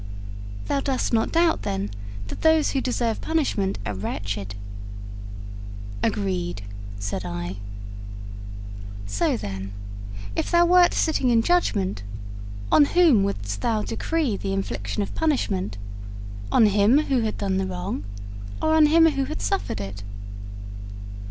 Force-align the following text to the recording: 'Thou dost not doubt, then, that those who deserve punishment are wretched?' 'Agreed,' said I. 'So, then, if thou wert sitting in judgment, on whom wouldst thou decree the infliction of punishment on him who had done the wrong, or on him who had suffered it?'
'Thou 0.65 0.79
dost 0.79 1.13
not 1.13 1.31
doubt, 1.31 1.61
then, 1.61 1.87
that 2.27 2.41
those 2.41 2.71
who 2.71 2.81
deserve 2.81 3.21
punishment 3.21 3.77
are 3.85 3.93
wretched?' 3.93 4.55
'Agreed,' 6.01 6.63
said 6.97 7.23
I. 7.23 7.57
'So, 9.05 9.37
then, 9.37 9.73
if 10.35 10.49
thou 10.49 10.65
wert 10.65 10.95
sitting 10.95 11.29
in 11.29 11.43
judgment, 11.43 12.01
on 12.71 12.85
whom 12.85 13.23
wouldst 13.23 13.61
thou 13.61 13.83
decree 13.83 14.35
the 14.35 14.53
infliction 14.53 15.03
of 15.03 15.13
punishment 15.13 15.77
on 16.51 16.65
him 16.65 17.01
who 17.03 17.21
had 17.21 17.37
done 17.37 17.57
the 17.57 17.67
wrong, 17.67 18.03
or 18.59 18.73
on 18.73 18.87
him 18.87 19.05
who 19.11 19.25
had 19.25 19.39
suffered 19.39 19.79
it?' 19.79 20.01